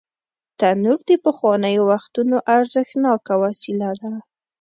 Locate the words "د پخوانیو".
1.09-1.83